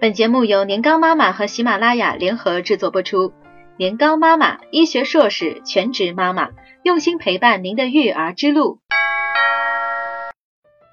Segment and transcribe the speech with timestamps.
[0.00, 3.32] 本节目由年糕妈妈和喜马拉雅联合制作播出。
[3.76, 6.50] 年糕妈妈，医学硕士，全职妈妈，
[6.84, 8.78] 用心陪伴您的育儿之路。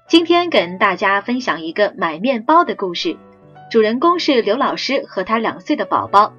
[0.08, 3.16] 今天跟大家分享一个买面包的故事，
[3.70, 6.32] 主人公是刘老师和他两岁的宝宝。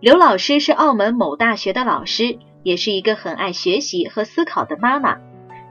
[0.00, 5.18] 刘老师是澳门某大学的老师，也是一个很爱学习和思考的妈妈。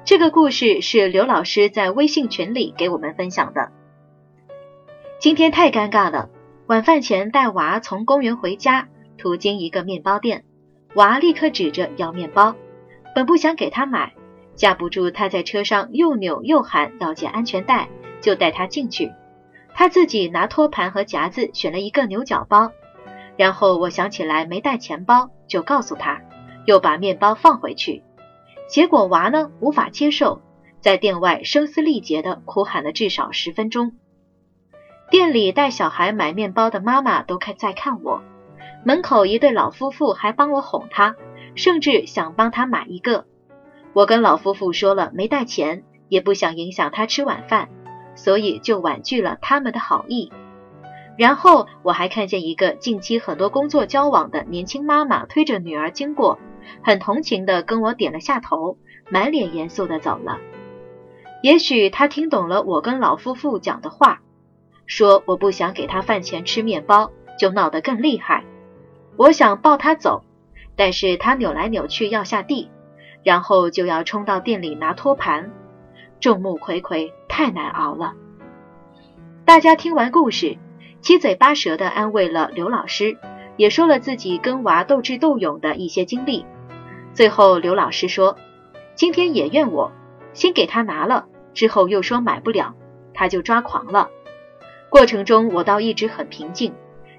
[0.05, 3.74] 这个故事是刘老师在微信群里给我们分享的。
[5.24, 6.29] 今天太尴尬了，
[6.68, 10.43] 晚饭前带娃从公园回家，途经一个面包店，
[10.96, 12.57] 娃立刻指着要面包，
[13.16, 14.14] 本不想给他买，
[14.56, 17.88] 架不住他在车上又扭又喊要系安全带，
[18.20, 19.14] 就带他进去。
[19.74, 22.74] 他自己拿托盘和夹子选了一个牛角包，
[23.38, 26.21] 然后我想起来没带钱包，就告诉他，
[26.66, 28.04] 又把面包放回去。
[28.68, 30.42] 结果娃呢无法接受，
[30.82, 33.94] 在店外声嘶力竭地哭喊了至少十分钟。
[35.14, 38.23] 店里带小孩买面包的妈妈都看在看我，
[38.83, 41.16] 门口一对老夫妇还帮我哄他，
[41.53, 43.25] 甚至想帮他买一个。
[43.94, 47.70] 我跟老夫妇说了没带钱，也不想影响他吃晚饭，
[48.16, 50.31] 所以就婉拒了他们的好意。
[51.16, 56.39] 然后我还看见一个近期很多工作交往的年轻妈妈推着女儿经过，
[56.81, 58.80] 很同情的跟我点了下头，
[59.11, 60.39] 满脸严肃的走了。
[61.44, 64.22] 也许他听懂了我跟老夫妇讲的话。
[64.86, 68.44] 说我不想给他饭钱吃面包，就闹得更厉害。
[69.16, 70.23] 我想抱他走，
[70.76, 72.70] 但是他扭来扭去要下地，
[73.23, 75.52] 然后就要冲到店里拿托盘。
[76.20, 78.14] 众目睽睽，太难熬了。
[79.45, 80.58] 大家听完故事，
[81.02, 83.17] 七嘴八舌的安慰了刘老师，
[83.58, 86.45] 也说了自己跟娃斗智斗勇的一些经历。
[87.14, 88.38] 最后刘老师说，
[88.95, 89.92] 今天也怨我，
[90.34, 92.73] 先给他拿了，之后又说买不了，
[93.14, 94.09] 他就抓狂了。
[94.94, 96.72] 过程中我倒一直很平静，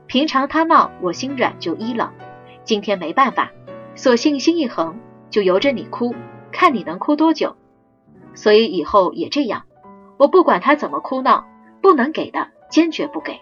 [0.06, 2.12] 平常他闹我心软就依了，
[2.62, 3.50] 今天没办法，
[3.97, 6.14] 索性心一横，就由着你哭，
[6.52, 7.57] 看你能哭多久。
[8.36, 9.64] 所以以后也这样，
[10.18, 11.48] 我不管他怎么哭闹，
[11.83, 13.40] 不能给的坚决不给。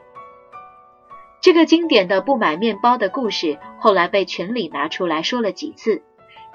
[1.42, 6.00] 这个经典的不买面包的故事，后来被群里拿出来说了几次，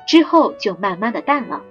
[0.07, 1.61] 之后就慢慢的淡了。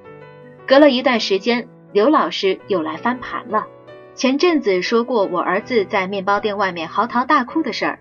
[0.68, 3.66] 隔了一段时间，刘老师又来翻盘了。
[4.16, 7.98] 前阵子说过我儿子在面包店外面嚎啕大哭的事儿，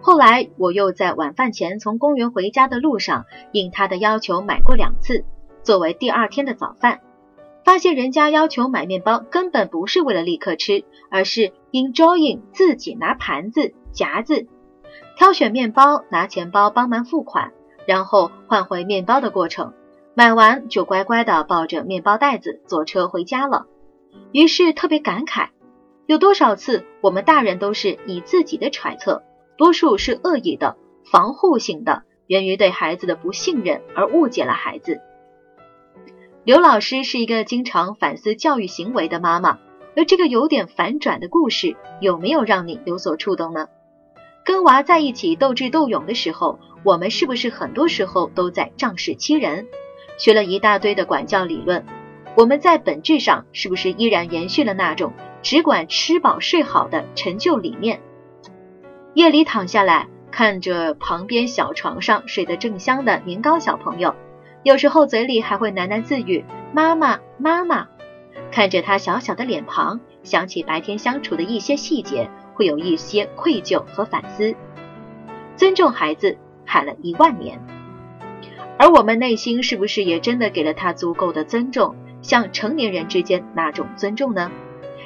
[0.00, 5.24] 后来我又在晚饭前从公园回家的路上应他的要求买过两次，
[5.64, 7.00] 作为第二天的早饭。
[7.64, 14.46] 发现人家要求买面包根本不是为了立刻吃，而是 enjoying 自己拿盘子夹子
[15.16, 17.50] 挑选面包，拿钱包帮忙付款，
[17.88, 19.72] 然后换回面包的过程。
[20.14, 23.66] 买完就乖乖的抱着面包袋子坐车回家了。
[24.30, 25.48] 于是特别感慨。
[26.06, 29.24] 有多少次，我们大人都是以自己的揣测，
[29.56, 30.76] 多数是恶意的、
[31.10, 35.00] 防护性的，源于对孩子的不信任而误解了孩子。
[36.44, 39.58] 刘老师是一个经常反思教育行为的妈妈，
[39.96, 43.66] 而这个有点反转的故事，有没有让你有所触动呢？
[44.44, 49.66] 跟娃在一起斗智斗勇的时候，我们是不是很多时候都在仗势欺人？
[50.18, 51.84] 学了一大堆的管教理论，
[52.36, 55.14] 我们在本质上是不是依然延续了那种？
[55.42, 58.00] 只管吃饱睡好的陈旧理念，
[59.14, 64.14] 夜里躺下来看着旁边小床上睡得正香的年糕小朋友，
[64.64, 67.88] 有时候嘴里还会喃喃自语“妈妈，妈妈”。
[68.52, 74.54] 看着他小小的脸庞，想起白天相处的一些细节，会有一些愧疚和反思。
[75.56, 76.36] 尊重孩子
[76.66, 77.64] 喊了一万年，
[78.78, 81.94] 而我们内心是不是也真的给了他足够的尊重，
[82.26, 84.50] 像成年人之间那种尊重呢？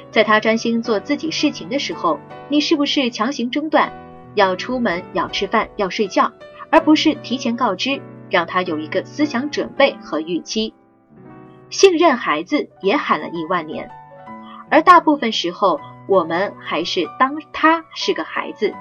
[0.09, 3.93] 在他专心做自己事情的时候，你是不是强行中断？
[4.33, 6.31] 要出门，要吃饭，要睡觉，
[6.71, 8.01] 而不是提前告知，
[8.31, 10.73] 让他有一个思想准备和预期。
[11.69, 13.91] 信任孩子也喊了一万年，
[14.71, 18.73] 而大部分时候，我们还是当他是个孩子，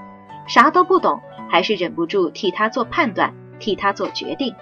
[0.48, 1.20] 啥都不懂，
[1.50, 4.54] 还是忍不住替他做判断，替他做决定。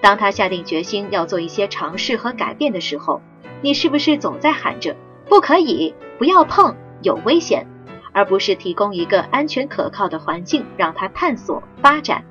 [0.00, 3.20] 当他下定决心要做一些尝试和改变的时候，
[3.62, 4.96] 你是不是总在喊着？
[5.28, 7.66] 不可以，不要碰，有危险，
[8.12, 12.24] 而不是提供一个安全可靠的环境让他探索发展。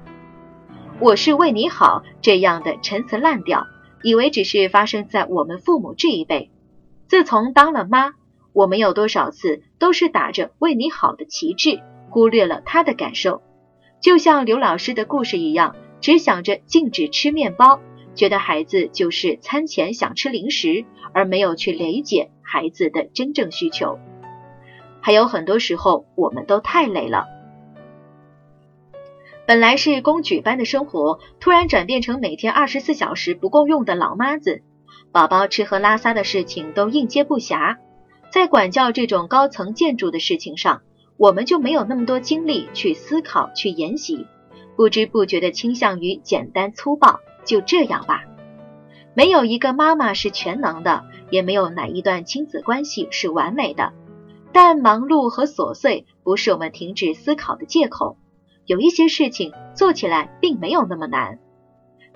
[0.99, 3.67] 我是为你好这样的陈词滥调，
[4.03, 6.51] 以为只是发生在我们父母这一辈。
[7.07, 8.13] 自从当了妈，
[8.51, 11.79] 我们有多少次都是打着为你好的旗帜，
[12.09, 13.41] 忽略了他的感受。
[14.01, 17.79] 就像刘老师的故事一样，只想着禁止吃面包。
[18.15, 23.97] 觉得孩子就是餐前想吃零食，而没有去理解孩子的真正需求。
[24.99, 27.27] 还有很多时候，我们都太累了，
[29.47, 34.63] 本来是公举般的生活，突然转变成每天二十四小时不够用的老妈子，
[35.13, 37.77] 宝宝吃喝拉撒的事情都应接不暇，
[38.33, 40.81] 在管教这种高层建筑的事情上，
[41.15, 44.27] 我们就没有那么多精力去思考、去研习，
[44.79, 48.23] 不知不觉的倾向于简单粗暴，就这样吧。
[49.13, 53.91] 没有一个妈妈是全能的，也没有哪一段亲子关系是完美的，
[54.53, 58.15] 但忙碌和琐碎不是我们停止思考的借口。
[58.63, 61.39] 有一些事情做起来并没有那么难，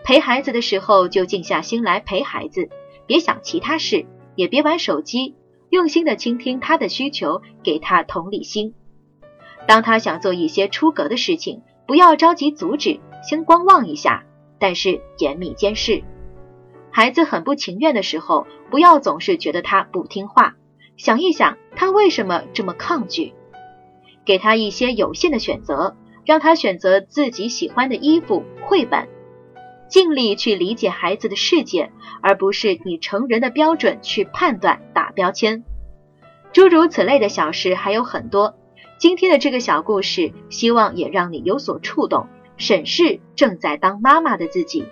[0.06, 2.70] 陪孩子的时候就静下心来陪孩子，
[3.06, 4.06] 别想其他事，
[4.38, 5.36] 也别玩手机，
[5.70, 8.74] 用心的倾听他的需求，给他同理心。
[9.68, 14.24] 当他想做一些出格的事情，不要着急阻止，先观望一下，
[14.60, 16.04] 但是严密监视。
[16.92, 20.56] 孩子很不情愿的时候，不要总是觉得他不听话，
[20.98, 23.34] 想一想他为什么这么抗拒，
[24.26, 25.96] 给他一些有限的选择。
[26.26, 29.10] 让他选择自己喜欢的衣服、绘本，
[29.90, 31.92] 尽力去理解孩子的世界，
[32.22, 35.66] 而不是以成人的标准去判断、打标签。
[36.54, 38.56] 诸如此类的小事还有很多。
[38.98, 44.86] 今天的这个小故事，希望也让你有所触动，审视正在当妈妈的自己，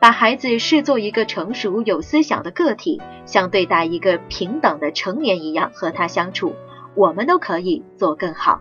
[0.00, 6.54] 把孩子视作一个成熟有思想的个体，像对待一个平等的成年一样和他相处。
[6.94, 8.60] 我们都可以做更好。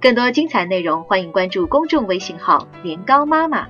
[0.00, 3.68] 更多精彩内容，欢迎关注公众微信号“年糕妈妈”。